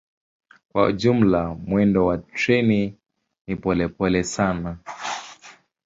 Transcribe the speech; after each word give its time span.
Kwa 0.71 0.93
jumla 0.93 1.53
mwendo 1.55 2.05
wa 2.05 2.17
treni 2.17 2.97
ni 3.47 3.53
polepole 3.61 4.23
sana. 4.35 4.69